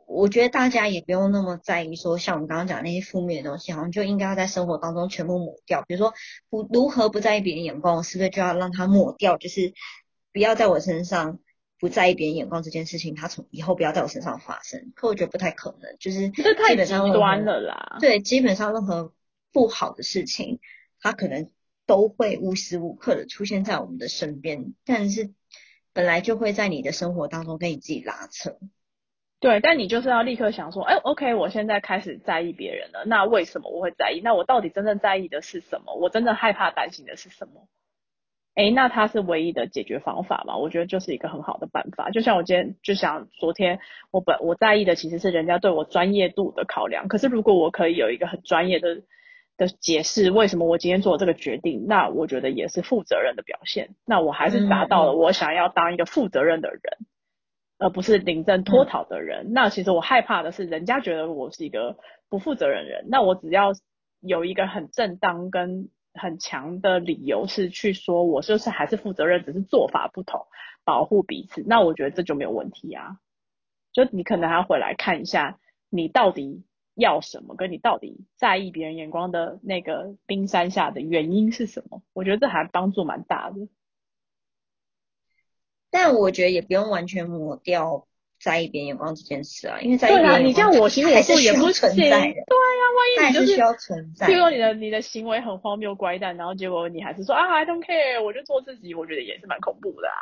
[0.07, 5.83] 我觉得大家也不用那么在意，说像我们刚刚讲那些负面的东西，好像就应该要在生活当中全部抹掉。
[5.87, 6.15] 比如说，
[6.49, 9.37] 不如何不在意别人眼光，是不是就要让它抹掉？
[9.37, 9.75] 就是
[10.33, 11.41] 不要在我身上
[11.81, 14.93] 不在意别人眼光这件事情，它从以后不要在我身上发生。
[14.95, 17.99] 可我觉得不太可能，就是这太极基本上任何端了啦。
[18.01, 19.13] 对，基本上任何
[19.53, 20.61] 不好的事情，
[21.01, 21.51] 它可能
[21.85, 25.33] 都会无时无刻的出现在我们的身边，但是
[25.93, 28.57] 本来就会在你的生活当中跟你自己拉扯。
[29.39, 34.21] 对，但你就是要立刻想说，哎，OK，我现在开始在意别人了，那为什么我会在意？
[34.25, 35.95] 那我到底真正在意的是什么？
[35.95, 37.69] 我真正害怕、担心的是什么？
[38.55, 40.57] 哎，那它是唯一的解决方法嘛？
[40.57, 42.09] 我觉得就是一个很好的办法。
[42.09, 43.79] 就像我今天就想，昨天
[44.11, 47.07] 我本我在意的其实是人家对我专业度的考量。
[47.07, 49.03] 可是如果我可以有一个很专业的
[49.59, 53.91] 的解释，为什么我今天做这个决定，那我觉得也是负责任的表现。
[54.07, 56.81] 那我还是达到了我想要当一个负责任的人，
[57.79, 59.53] 而不是临阵脱逃的人。
[59.53, 61.97] 那其实我害怕的是人家觉得我是一个
[62.29, 63.07] 不负责任人。
[63.09, 63.73] 那我只要
[64.21, 70.47] 有一个很正当跟很强的理由是去说，我就是还是负责任，只是做法不同，
[70.85, 71.63] 保护彼此。
[71.67, 73.19] 那我觉得这就没有问题啊。
[73.93, 75.59] 就你可能还要回来看一下，
[75.91, 82.03] 你到底要什么，跟你到底在意别人眼光的那个冰山下的原因是什么？
[82.15, 83.69] 我觉得这还帮助蛮大的。
[85.97, 88.07] 但我觉得也不用完全抹掉
[88.39, 92.03] 在意别人眼光这件事啊，因为在意别对啊，人眼光你这样我行我还是素也不存行。
[92.03, 94.67] 对啊，在的，它万一你就是要存在譬如说你的。
[94.69, 100.21] 的你的行为很荒谬怪诞，然后结果你还是说啊 I don't care，我就做自己，我觉得也是蛮恐怖的啊。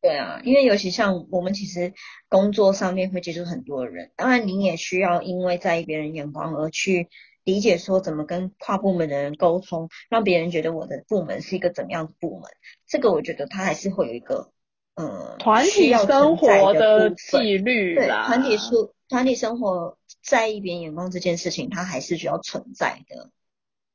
[0.00, 1.92] 对啊，因为尤其像我们其实
[2.28, 7.08] 工作上面会接触很多人，当然你也需要因为在意别人眼光而去
[7.44, 12.48] 理解说怎么跟跨部门的人沟通，让别人觉得我的部门是一个怎么样的部门。
[12.86, 14.52] 这个我觉得他还是会有一个
[14.96, 23.30] 嗯团体生活的纪律对啦，团体生团体生活在意别人眼光这件事情，它还是需要存在的。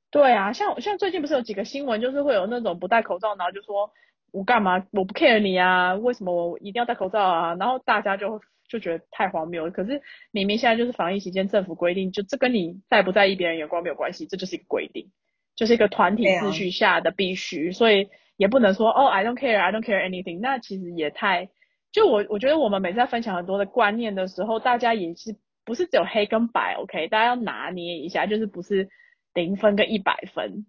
[0.10, 3.92] 对啊，像像最近不是有几个新闻，就是会有那种不戴口罩，然后就说
[4.32, 7.56] 我干嘛我不 care 你啊，为什么我一定要戴口罩啊？
[7.56, 9.72] 然后大家就就觉得太荒谬了。
[9.72, 15.12] 可是明明现在就是防疫期间，政府规定，就这跟你在不在意别人眼光没有关系，这就是一个规定，
[15.56, 21.50] 就是一个团体秩序下的必须，所以也不能说哦 I don't care I don't care anything，那其实也太
[21.92, 28.90] 就我我觉得我们每次在分享很多的观念的时候，大家也是不是只有黑跟白，OK，大家要拿捏一下，就是不是
[29.34, 30.66] 零分跟一百分，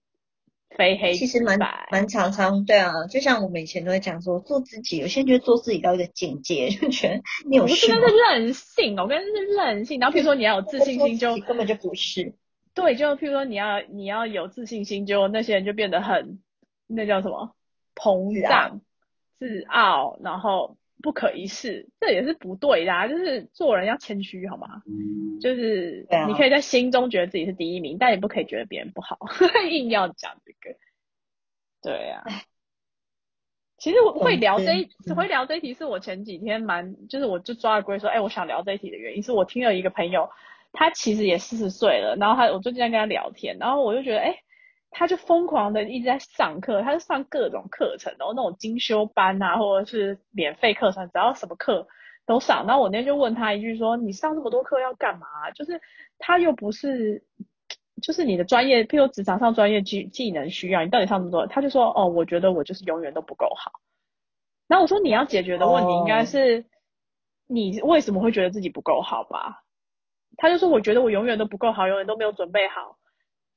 [0.77, 1.59] 非黑其实蛮。
[1.91, 8.09] 蛮常常对啊，就像我们以前都会讲说做自己，有些人觉得做自己到一个境界，就觉得你有不是，事吗那？
[8.09, 10.01] 是任性，我跟是任性。
[10.01, 12.35] 然后譬如说你要有自信心就，根本就不是。
[12.75, 16.39] 对，就譬如说你要你要有自信心，就那些人就变得很
[16.87, 17.55] 那叫什么
[17.95, 18.81] 膨胀、
[19.39, 23.09] 自傲，然后不可一世，这也是不对的、啊。
[23.09, 24.83] 就是做人要谦虚，好吗？
[25.41, 29.19] 就是你可以在心中觉得自己是第一名，但你不可以觉得别人不好，
[29.71, 30.77] 硬要讲这个。
[31.83, 32.25] 对啊。
[33.79, 40.31] 其实我会聊这一嗯会聊这一题，是我前几天蛮，就是我就抓了龟说，哎、我想聊这一题的原因，是我听了一个朋友，
[40.73, 44.35] 他其实也四十岁了，然后他我最近在跟他聊天，然后我就觉得，哎、
[44.99, 51.87] 他就疯狂的一直在上课，他就上各种课程，然后那种精修班啊，或者是免费课程，只要什么课
[52.25, 52.67] 都上。
[52.67, 55.51] 然后我那天就问他一句说，你上这么多课要干嘛？
[55.55, 55.83] 就是
[56.19, 57.23] 他又不是，
[58.01, 61.47] 就是你的专业，譬如职场上专业技技能需要，你到底上这么多？
[61.47, 63.73] 他就说，哦，我觉得我就是永远都不够好。
[64.67, 66.65] 然后我说你要解决的问题应该是，
[67.47, 69.63] 你为什么会觉得自己不够好吧？
[70.39, 72.97] 他就说，我觉得我永远都不够好，永远都没有准备好。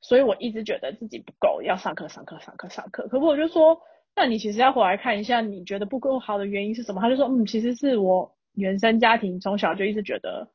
[0.01, 3.07] 所以我一直觉得自己不够，要上课上课上课上课。
[3.07, 3.79] 可不我就说，
[4.15, 7.01] 那你其实要回来看一下，你觉得不够好的原因是什么？
[7.01, 10.49] 他就说，嗯，其实是我原生家庭从小就一直觉得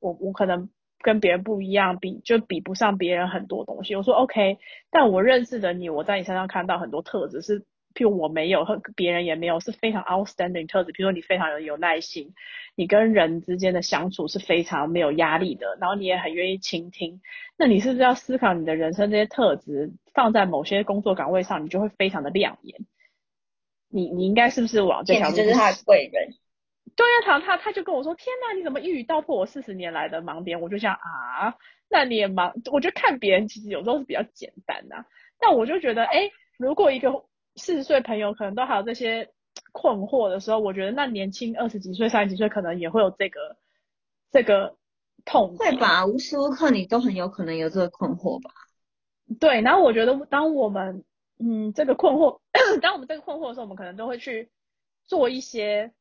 [0.00, 0.68] 我我可能
[1.00, 3.94] 跟别人不一样，比就比不上别人很多东西。
[3.94, 4.58] 我说 OK，
[4.90, 7.64] 但我认识的你，我在你身上看到很多特质是，
[7.98, 10.92] 譬如我没有和别人也没有，是非常 outstanding 特质。
[10.92, 12.32] 譬如说你非常有有耐心，
[12.76, 17.20] 你跟人之间的相处是非常没有压力的，然后你也很愿意倾听。
[17.56, 22.78] 那你是不是要思考你的人生这些特质放在某些工作岗位上，你就会非常的亮眼？
[23.90, 26.34] 你你应该是不是往这条路就是他的贵人。
[26.94, 31.54] 对啊，他他他就跟我说：“天哪，你怎么一语道破我四十年来的盲点？”我就想啊，
[31.88, 35.04] 那你也盲，我觉得看别人其实有时候是比较简单的、啊，
[35.40, 37.10] 但我就觉得，哎，如果一个
[37.58, 39.30] 四十岁朋友可能都还有这些
[39.72, 43.56] 困惑的时候，我觉得那年轻二十几岁、三十几岁可能也会有这个
[44.30, 44.76] 这个
[45.24, 45.72] 痛点？
[45.72, 46.06] 会吧？
[46.06, 48.50] 无时无刻你都很有可能有这个困惑吧？
[49.38, 51.04] 对，然后我觉得当我们
[51.38, 52.40] 嗯这个困惑，
[52.80, 54.50] 当我们这个困惑的时候，我们可能都会去
[55.06, 55.92] 做一些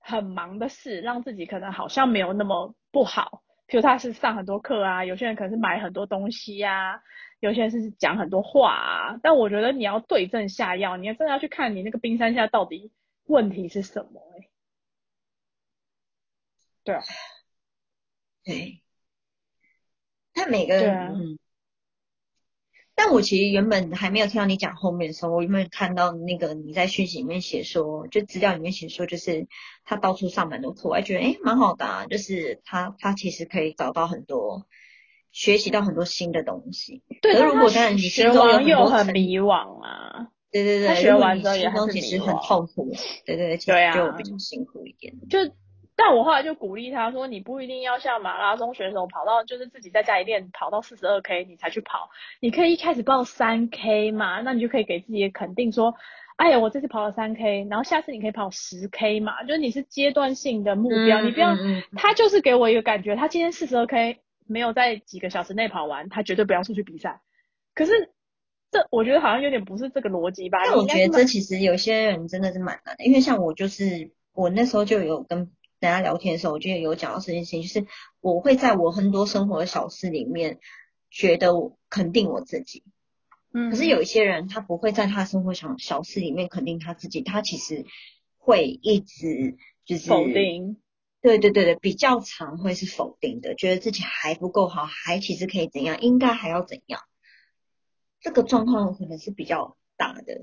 [0.00, 3.42] 很忙的事，让自己可能好像没有那么不好。
[3.66, 7.00] 比如他是上很多课啊，有些人可能是买很多东西呀、啊，
[7.40, 9.20] 有些人是讲很多话啊。
[9.22, 12.90] 但我觉得你要对症下药，你要真的要去看你那个冰山下到底
[13.24, 14.50] 问题是什么、欸。
[16.84, 17.02] 对啊，
[18.44, 18.82] 对。
[20.32, 21.38] 但每个人，啊嗯。
[22.94, 29.46] 但我其实原本还没有听到你讲后面的时候，我原本看到那个你在讯息里面写说，就资料里面写说，就是
[29.84, 34.66] 他到处上蛮多课，我还觉得诶蛮好的啊，就是他他其实可以找到很多，
[35.32, 37.02] 学习到很多新的东西。
[37.22, 40.28] 对，可是如果但当然你学完又很迷惘啊。
[40.50, 42.90] 对对对，他学完之后也心还是迷中其实很痛苦，
[43.26, 45.12] 对对对，对啊就比较辛苦一点。
[45.28, 45.38] 就，
[45.94, 52.08] 但我后来就鼓励他说，你不一定要像马拉松选手跑到，就是自己在家里练跑到四十二 K 你才去跑，
[52.40, 55.94] 你可以一开始报三 K 嘛，那你就可以给自己肯定说，
[56.36, 61.54] 哎呀，我这次跑了三 K，然后下次你可以跑十 K 嘛，就是你是阶段性的目标，你不要，
[61.94, 67.20] 他就是给我一个感觉，他今天四十二 K 没有在几个小时内跑完，他绝对不要出去比赛。
[67.74, 67.92] 可是
[68.70, 70.58] 这我觉得好像有点不是这个逻辑吧？
[70.64, 77.86] 但我觉得这其实有些人真的是蛮难的，因为像我就是我那时候就有跟大家聊天的时候，我就有讲到这件事情，就是
[78.20, 80.58] 我会在我很多生活的小事里面
[81.10, 82.82] 觉得我肯定我自己，
[83.52, 87.84] 嗯，可是有一些人他不会在他生活小小事里面肯定他自己，他其实
[88.36, 90.24] 会一直就是否。
[90.24, 90.78] 定。
[91.20, 97.00] 对对对对，比较常会是否定的，觉得自己还不够好，还其实可以怎样，应该还要怎样。
[98.20, 100.40] 这个状况可能是比较大的。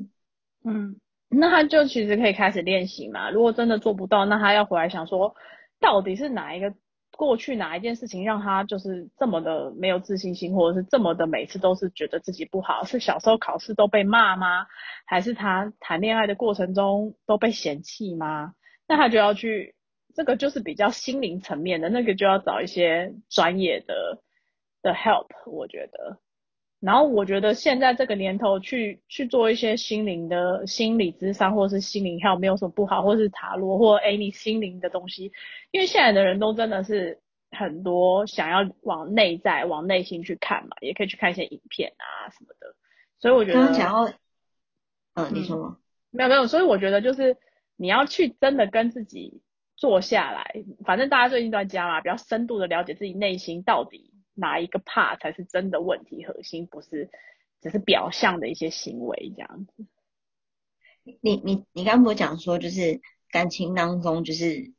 [0.63, 0.99] 嗯，
[1.29, 3.29] 那他就其实可以开始练习嘛。
[3.29, 5.35] 如果真的做不到，那他要回来想说，
[5.79, 6.73] 到底是哪一个
[7.17, 12.83] 过去哪一件事情让他就是这么的没有自信心，或者是这么的每次都是觉得自己不好？
[12.83, 14.67] 是小时候考试都被骂吗？
[15.05, 18.53] 还是他谈恋爱的过程中都被嫌弃吗？
[18.87, 19.75] 那他就要去，
[20.15, 24.19] 这个就是比较心灵层面的，那个就要找一些专业的
[24.81, 26.17] 的 help，我觉得。
[26.79, 35.31] 然后我觉得现在这个年头去去做一些心灵的心理咨商或是心灵 help 没有什么不好，或是塔罗或哎你心灵的东西，
[35.71, 37.19] 因为现在的人都真的是
[37.51, 42.75] 很多想要往内在往内心去看嘛，也可以去看一些影片啊什么的，
[43.19, 44.13] 所以我觉得想要，
[45.15, 45.77] 嗯，你说吗？
[46.11, 47.35] 没有没有，所以我觉得就是
[47.77, 49.41] 你要去真的跟自己
[49.75, 57.09] 坐下来，反正大家最近都在家嘛，比较深度的了解自己内心到底哪一个 part 才是真的问题核心，不是
[57.61, 59.85] 只是表象的一些行为这样子。
[61.21, 64.73] 你你你刚刚不是讲说，就是感情当中就是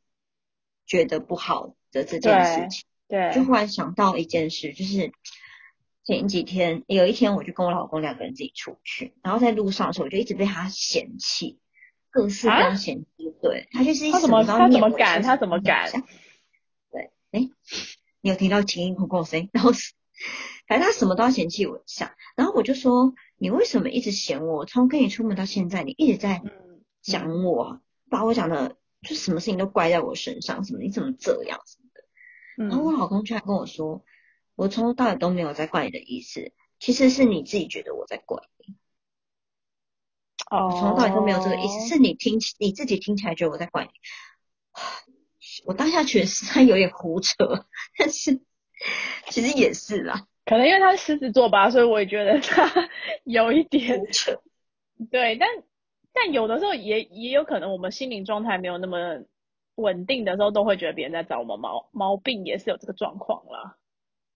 [0.85, 5.11] 觉得不好的这件事情，对就忽然想到一件事，就是
[6.03, 11.59] 前几天有一天，我就跟我老公两个人自己出去，然后在路上的时候，我就一直被他嫌弃，
[12.09, 15.91] 各式各啊样嫌弃，对他就是一他怎么什都要他怎么敢他怎么敢？
[16.91, 17.49] 对，哎，
[18.21, 19.49] 你有听到轻音空空的声音？
[19.53, 19.93] 然后是，
[20.67, 24.65] 反正他什么都要嫌弃我一下，然后我就说，你为什么一直嫌我？
[24.65, 32.03] 从跟你出门到现在，你一直在嗯，讲我，把我讲的，就什么事情都怪在我身上，什么你怎么这样什么的。
[32.57, 34.03] 嗯然后我老公居然跟我说，
[34.55, 38.56] 我从头到尾都没有在怪你的意思，其实是你自己觉得我在怪你，
[40.49, 43.89] 哦，从头到尾都没有这个意思，是你听起你自己听起来觉得我在怪你。
[45.65, 47.65] 我当下觉得是他有点胡扯，
[47.97, 48.39] 但是
[49.29, 52.71] 其实也是啦，可能因为他是狮子座吧，所以我也觉得他
[53.25, 54.39] 有一点胡扯。
[55.11, 55.49] 对，但
[56.13, 59.23] 但有的时候也也有可能我们心灵状态没有那么
[59.75, 63.75] 稳定的时候，都会觉得别人在找我们毛毛病，也是有这个状况啦。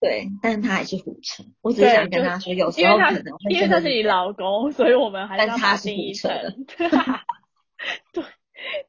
[0.02, 1.44] 对，但是他还是胡扯。
[1.60, 6.90] 我只是想跟他说，有时因为他候可能会因为他是你老公，所以我们还是要但他是把它定义胡扯的成
[8.12, 8.24] 对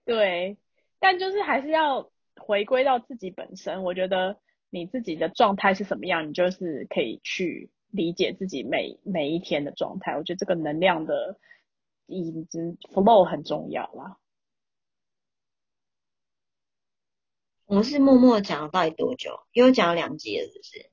[0.06, 0.58] 对，
[1.00, 3.84] 但就是还是要回归到自己本身。
[3.84, 4.40] 我觉得
[4.72, 10.18] 你自己的状态是什么样，你就是可以去理解自己每每一天的状态。
[10.18, 11.38] 我觉得这个能量的
[12.08, 14.18] 影子 flow 很重要啦。
[17.66, 19.42] 我们是默默讲了到底多久？
[19.52, 20.90] 又讲了两集了，是不是？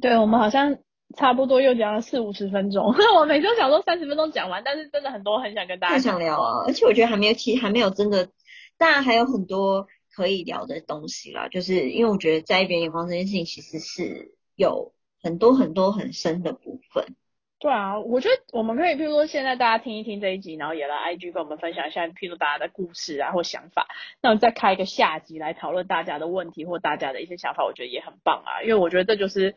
[0.00, 0.78] 对，我们好像
[1.16, 2.94] 差不多又讲了四五十分钟。
[3.18, 6.64] 我每次想说三十分钟讲完，但是真的很多很想跟大家想聊啊！
[6.66, 8.28] 而且我觉得还没有，其实还没有真的，
[8.76, 11.48] 当然还有很多可以聊的东西啦。
[11.48, 17.16] 就是因为我觉得在一边眼光这件事情，其实是有很多很多很深的部分。
[17.60, 23.88] 对啊，我觉得我们可以，譬如说现在大家听一听这一集，然后也来 IG 跟我们分享一下，譬如大家的故事啊或想法，
[24.22, 28.62] 那我们再开一个下集来讨论大家的问题或大家的一些想法，我觉得也很棒啊。
[28.62, 29.56] 因为我觉得这就是，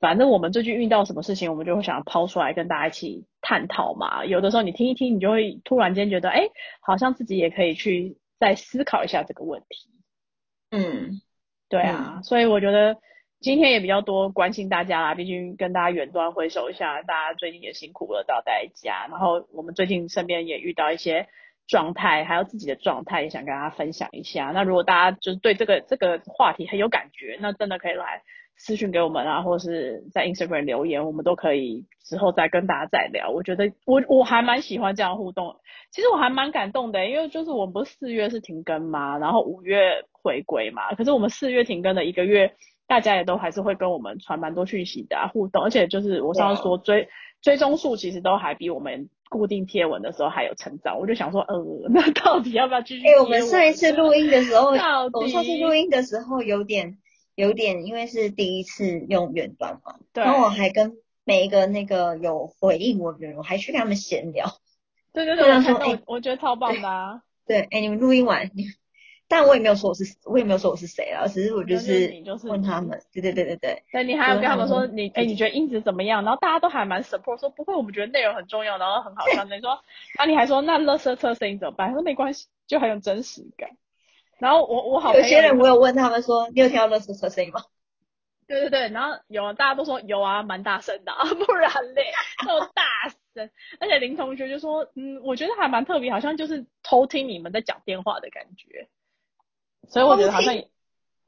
[0.00, 4.24] 反正我们最近遇到什么事情，我们就会想要抛出来跟大家一起探讨嘛。
[4.24, 6.48] 有的时候你听一听，你就会突然间觉得，哎，
[6.80, 9.90] 好像自己也可以去再思考一下这个问题。
[10.70, 11.20] 嗯，
[11.68, 12.96] 对啊，所以我觉得
[13.44, 19.06] 今天也比较多关心大家啦，毕竟跟大家远端挥手一下，大家最近也辛苦了，到在家。
[19.10, 21.28] 然后我们最近身边也遇到一些
[21.66, 24.46] 状态，还有自己的状态，也想跟大家分享一下。
[24.54, 28.22] 那如果大家就是对这个这个话题很有感觉，那真的可以来
[28.56, 33.28] 私讯给我们啊，或是在 Instagram 留言，我们都可以之后再跟大家再聊。
[33.28, 35.54] 我觉得我我还蛮喜欢这样互动，
[35.90, 42.54] 其实我还蛮感动的，因为就是我们不是四月是停更嘛，然后五月回归嘛，可是我们四月停更的一个月，
[42.86, 47.08] 大家也都还是会跟我们传蛮多讯息的啊，互动，而且就是我上次说追
[47.42, 49.08] 追踪数其实都还比我们。
[49.30, 51.56] 固定贴文的时候还有成长，我就想说，呃，
[51.90, 53.08] 那到底要不要继续？
[53.08, 54.68] 哎，我们上一次录音的时候，
[55.12, 56.98] 我上次录音的时候有点
[57.34, 60.92] 有点，因为是第一次用远端嘛，然后我还跟
[61.24, 64.46] 每一个那个有回应我的人，我还去跟他们闲聊。
[65.12, 65.44] 对对对，
[66.06, 67.22] 我觉得超棒的啊。
[67.44, 68.48] 对，哎，你们录音完。
[69.26, 72.12] 但我也没有说我是，我也没有说我是谁啊，只是我就是
[72.44, 73.82] 问他们，对对对对对。
[73.90, 76.22] 对，你还有跟他们说你，哎，你觉得音质怎么样？
[76.24, 79.44] 然后大家都还蛮 support，说不会，我们觉得内容很重要，然后很好笑。
[79.44, 79.80] 你说，
[80.18, 81.88] 那你还说那乐色车声音怎么办？
[81.88, 83.70] 他说没关系，就很有真实感。
[84.38, 87.62] 然后我我好有些人我有问他们说，你有听到乐色车声音吗？
[88.46, 92.04] 对对对，然后有，大家都说有啊，蛮大声的啊， 不然嘞，
[92.44, 92.82] 那么大
[93.32, 93.50] 声。
[93.80, 98.86] 而且林同学就说，嗯，我觉得还蛮特别，好像就是偷听你们在讲电话的感觉。
[99.88, 100.54] 所以我觉得好像，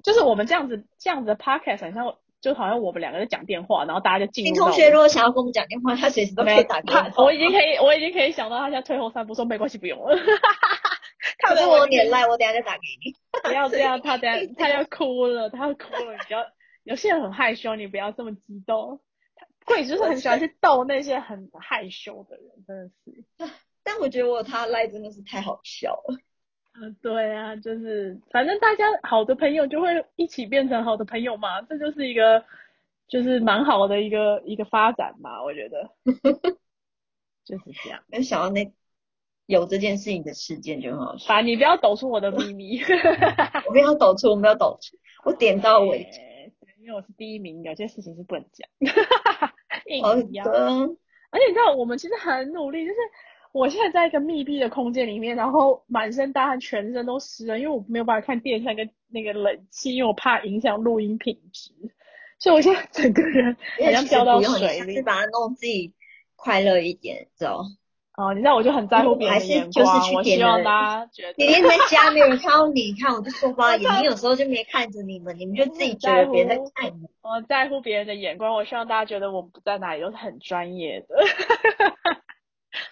[0.02, 4.50] 就是我们这样子这样子的 podcast，好像就好像我们两个在讲电话，然后大家就进入。
[4.50, 7.10] 林同学如果想要跟我们讲电话，他随时都可以打电话。
[7.24, 10.16] 我已经可以，我已经可以想到他现在退后三步，说没关系，不用了。
[11.38, 13.14] 他跟我点赖，我等下再打给你。
[13.42, 16.12] 不要 这样，他等下他要哭了，他要哭了。
[16.12, 16.44] 你不要，
[16.84, 19.00] 有些人很害羞，你不要这么激动。
[19.64, 23.24] 贵就是很喜欢去逗那些很害羞的人，真的是。
[23.82, 26.18] 但我觉得我他赖真的是太好笑了。
[26.78, 32.44] 嗯，对啊，就是反正大家好的朋友就会一起变成好的朋友嘛，这就是一个
[33.08, 35.90] 就是蛮好的一个一个发展嘛，我觉得
[37.44, 38.02] 就是这样。
[38.08, 38.70] 没想到那
[39.46, 41.40] 有这件事情的事件就很好笑。
[41.40, 42.78] 你不要抖出我的秘密。
[43.66, 46.20] 我不要抖出，我没有抖出，我点到为止。
[46.80, 48.68] 因为我是第一名，有些事情是不能讲。
[50.02, 50.20] 好的。
[51.30, 52.98] 而且你知道，我们其实很努力，就是。
[53.56, 61.72] 我现在在一个密闭的空间里面，然后满身大汗，全身都湿了，因为我没有办法看电扇跟那个冷气，因为我怕影响录音品质，
[62.38, 64.96] 所以我现在整个人好像掉到水里。
[64.96, 65.94] 是把它弄自己
[66.36, 67.62] 快乐一点，走？
[68.18, 71.34] 哦，你知道我就很在乎别人的眼光，我希望大家觉得。
[71.38, 77.06] 你连在家没有人看到你，看我就说吧， 眼睛有时候就没看着你们，你们就自己觉得别人在看你。
[77.22, 81.16] 我在乎别人的眼光，我希望大家觉得我们不在哪里都是很专业的。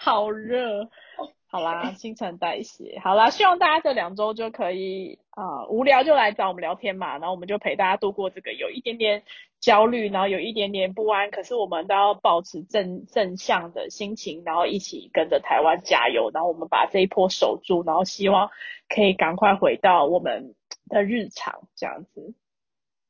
[0.05, 0.91] 好热，
[1.49, 9.23] 好啦，新陈代谢，好啦，希望大家这两周就可以啊，无聊就来找我们聊天嘛，然后我们就陪大家度过这个有一点点
[9.61, 18.51] 焦虑，然后有一点点不安，可是我们都要保持正正向的心情，然后一起跟着台湾加油，然后我们把这一波守住，然后希望
[18.91, 20.55] 可以赶快回到我们
[20.89, 22.35] 的日常这样子，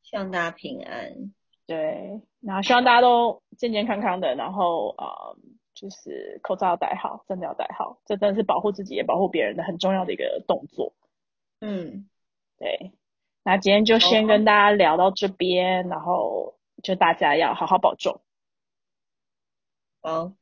[0.05, 1.33] 希望大家平安，
[1.67, 5.35] 对，然后希望大家都健健康康的，然后啊。
[5.75, 10.95] 就是口罩要戴好，真的要戴好，这真的是保护自己也保护别人的很重要的一个动作。
[11.61, 12.09] 嗯，
[12.59, 12.93] 对。
[13.43, 18.23] 那今天就先跟大家聊到这边，然后就大家要好好保重。
[20.01, 20.33] 好，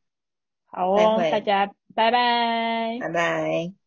[0.66, 3.81] 好哦，大家拜拜，拜拜。